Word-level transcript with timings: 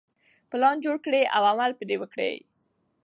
پلان 0.49 0.75
جوړ 0.85 0.95
کړئ 1.05 1.23
او 1.35 1.43
عمل 1.51 1.71
پرې 1.79 1.95
وکړئ. 2.01 2.35